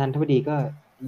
[0.00, 0.56] นันทวดีก็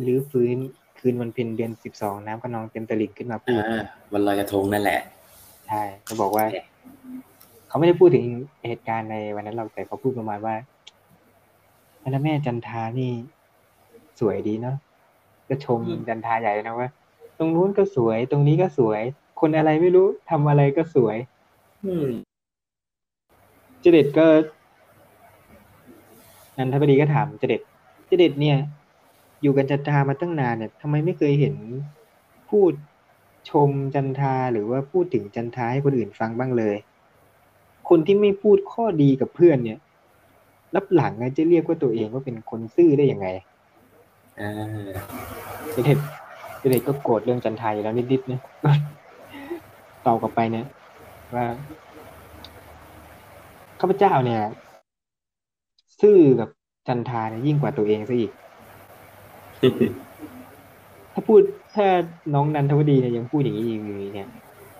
[0.06, 0.56] ลื้อฟื้น
[0.98, 5.00] คืนวันเพ็ญเดือนสิบสองน้ำก็นองเต็มตลิ่งขึ้นมาพูดอ่าวันลอยกระทงนั่นแหละ
[5.68, 6.44] ใช่ก็บอกว่า
[7.68, 8.24] เขาไม่ได้พูดถึง
[8.68, 10.54] เหตุการณ์ในวันนั้นเราแต่เขาพูดประมาณว่า
[12.02, 13.12] พระแม่จันทานี่
[14.20, 14.76] สวยดีเนาะ
[15.48, 16.88] ก็ชมอืมจันทาใหญ่นะว่า
[17.38, 19.02] ตรงนู้นก็สวย ตรงนี้ก็สวย
[19.40, 21.16] คนอะไรไม่รู้ทำอะไรก็สวย
[21.86, 22.08] อืม
[23.80, 24.26] เจเด็ดก็
[26.58, 27.62] นันทบดีก็ถามเจเด็ด
[28.06, 28.58] เจเด็ดเนี่ย
[29.42, 31.54] อยู่กันจันทามาตั้งนานเนี่ยทำไมไม่เคยเห็น
[32.50, 32.72] พูด
[33.50, 36.76] ชมจันทาหรือว่าพูดถึงจันทาให้คนอื่นฟังบ้างเลย
[37.88, 39.78] คนที่ไม่พูดข้อดีกับเพื่อนเนี่ย
[40.74, 43.28] รับหลังจะเรียกว่าตัวเองว่าเป็นคนซื่อได้ยังไง
[44.40, 44.50] อ่า
[45.72, 45.98] เจเด็ด
[46.58, 48.40] เจเด็ดก็โกรธเรื่องจันทาอยู่แล้วนิดๆนะ
[50.06, 50.66] ตอบกลับไปเนี่ย
[51.34, 51.46] ว่า
[53.80, 54.42] ข้าพเจ้าเนี่ย
[56.00, 56.48] ซื่อกับ
[56.88, 58.30] จันทาเนี่ยยิ่งกว่าตัวเองซะอีก
[61.12, 61.40] ถ้าพูด
[61.74, 61.86] ถ้า
[62.34, 64.28] น้องนันทวดีเนี่ยยังพูดอย่างนี้อยู่เนี่ย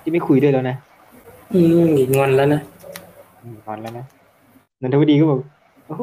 [0.01, 0.77] ที่ไม่คุยด้วยแล้วนะ
[1.55, 2.61] อืมงอนแล้วนะ
[3.43, 4.05] อืมงอนแล้วนะ
[4.81, 5.41] นันทวดีก็บอก
[5.87, 6.03] โอ้โห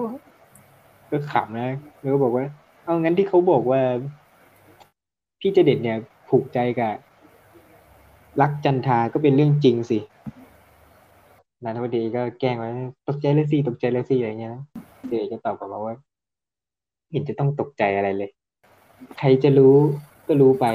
[1.11, 1.67] ก็ขำนะ
[2.01, 2.45] แล้วก็บอกว่า
[2.83, 3.81] เอางั้นที่เขาบอกว่า
[5.39, 5.97] พี่เจเด็ดเนี่ย
[6.29, 6.93] ผูกใจกับ
[8.41, 9.99] รักจันทาก็เป็นเรื่องจริงสิ
[11.63, 12.69] นันทวดีก็แกล้งไว้
[13.07, 14.63] ตกใจเลยสิตกใจเลยสิอะไรเงี้ยนะ
[15.13, 15.95] เจเด็ดก็ตอบกลับมาว่า
[17.11, 18.29] เห็นจะต้องตกใจอะไรเลย
[19.17, 19.75] ใครจะรู้
[20.27, 20.65] ก็รู้ไป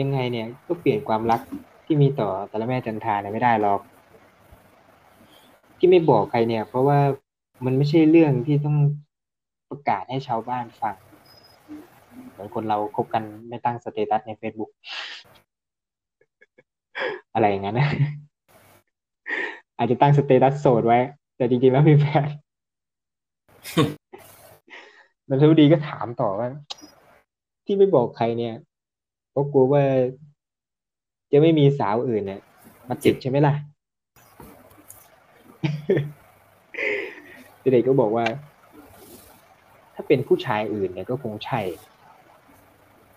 [0.00, 1.40] ยังไงเนี่ย ก็เปลี่ยนความรัก
[1.86, 3.80] ที่มีต่อแต่ละแม่จันทาเนี่ยไม่ได้หรอก
[5.78, 6.98] ที่ไม่บอกใครเนี่ย เพราะว่า
[7.64, 8.76] มันไม่ใช่เรื่องที่ต้อง
[9.70, 10.96] ประกาศให้ชาวบ้านฟัง
[12.32, 14.70] เหมือนคนเราคบกันไม่ตั้ง status ใน Facebook
[17.34, 17.88] อะไรอย่างนั้นนะ
[19.76, 20.98] อาจจะตั้ง status โสดไว้
[21.36, 22.26] แต่จริงๆแล้วมีแฟน
[25.28, 26.48] นันทวดีก็ถามต่อว่า
[27.64, 28.54] ที่ไม่บอกใครเนี่ย
[29.30, 29.82] เพราะกลัวว่า
[31.32, 32.40] จะไม่มีสาวอื่นเนี่ย
[32.88, 33.54] มาจีบใช่ไหมล่ะ
[37.72, 38.26] เด็กก็บอกว่า
[39.94, 41.60] ถ้าเป็นผู้ชายอื่นเนี่ยก็คงใช่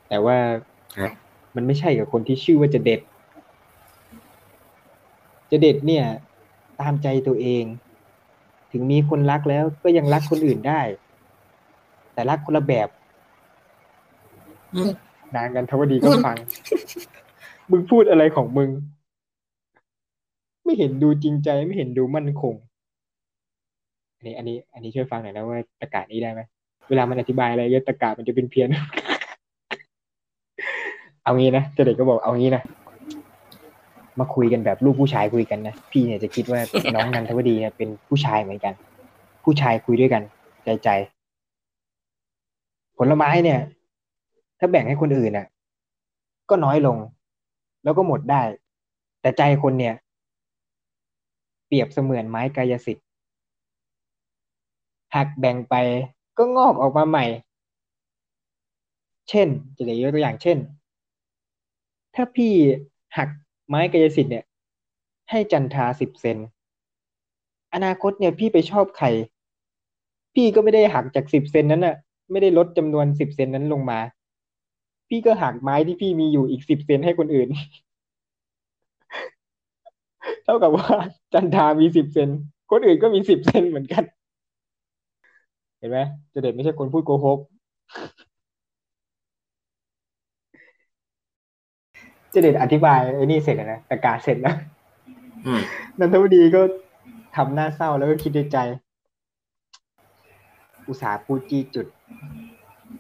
[0.10, 0.38] แต่ว่า
[0.98, 1.12] ครับ
[1.56, 3.02] มันไม่ใช่กับคนที่ชื่อว่าจะเด็ด
[5.52, 6.06] จะเด็ดเนี่ย
[6.80, 7.64] ตามใจตัวเอง
[8.72, 10.82] ถึงมีคนรักแล้วก็ยังรักคนอื่นได้
[12.14, 12.88] แต่รักคนละแบบ
[14.76, 14.92] อืม
[15.36, 16.38] นางกันทวดีก็ฟัง
[17.72, 18.70] มึงพูดอะไรของมึง
[20.64, 22.56] ไม่เห็นดูจริงใจไม่เห็นดูมั่นคง
[24.18, 26.42] อันนี้ อันนี้ อันนี้ช่วยฟังหน่อยนะว่าตะกาศนี้ได้ไหม
[26.90, 28.68] เวลามันอธิบายอะไรเยอะตะกาศมันจะเป็นเพี้ยน
[31.24, 32.64] เอางี้นะเจเด็กก็บอกเอางี้นะ
[34.22, 36.60] มาคุยกันแบบลูกผู้ชายคุยกันนะพี่เนี่ยจะคิดว่า
[36.96, 38.74] น้องนันทวดีเนี่ยเป็นผู้ชายเหมือนกัน
[39.44, 40.24] ผู้ชายคุยด้วยกัน
[40.64, 40.90] ใจใจ
[42.98, 43.60] ผลไม้เนี่ย
[44.60, 45.48] ถ้าแบ่งให้คนอื่นน่ะ
[46.50, 46.98] ก็น้อยลง
[47.84, 48.42] แล้วก็หมดได้
[49.22, 49.96] แต่ใจคนเนี่ย
[51.68, 53.06] เปรียบเสมือนไม้กายสิทธิ์
[55.16, 55.76] หากแบ่งไป
[56.38, 57.26] ก็งอกออกมาใหม่
[59.30, 60.58] เช่นจะยกตัวอย่างเช่น
[62.16, 62.54] ถ้าพี่
[63.18, 63.30] หัก
[63.72, 64.46] ไม้กายสิทธิ์เนี่ย
[65.30, 66.38] ให้จันทาสิบเซน
[67.74, 69.08] อนาคตเนี่ยพี่ไปชอบใคร
[70.36, 71.96] พี่ก็ไม่ได้หักจากสิบเซนนั้นน่ะ
[72.32, 74.00] ไม่ได้ลดจำนวนสิบเซนนั้นลงมา
[75.10, 77.48] พี่ก็หักไม้ที่พี่มีอยู่อีกสิบเซนให้คนอื่น
[80.44, 80.88] เท่ากับว่า
[81.34, 82.30] จันทามีสิบเซน
[82.72, 84.04] คนอื่นก็มีสิบเซนเหมือนกัน
[85.78, 86.00] เห็นไหม
[86.30, 87.40] เจเด็ดไม่ใช่คนพูดโกหก
[92.32, 94.56] เจเด็ดอธิบายไอ้นี่เสร็จแล้วนะแต่การเสร็จแล้ว
[95.46, 95.62] อืม
[96.00, 96.62] นันทวดีก็
[97.36, 98.58] ทำหน้าเศร้าแล้วก็คิดในใจ
[100.88, 101.88] อุตสาห์พูดจี้จุด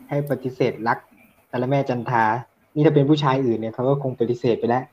[0.09, 0.97] ให้ปฏิเสธรัก
[1.50, 2.24] แต่ละแม่จันทา
[2.74, 4.84] นี่ถ้าเป็นผู้ชายอื่นเนี่ยเขาก็คงปฏิเสธไปแล้ว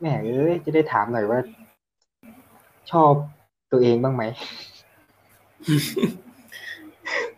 [0.00, 1.38] แม่เอ้ยจะได้ถามหน่อยว่า
[2.90, 3.12] ชอบ
[3.72, 4.22] ตัวเองบ้างไหม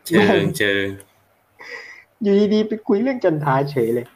[0.06, 0.86] เชิงเชิง
[2.22, 4.06] อยู่ดีๆไปคุยเรื่องจันทาเฉยเลย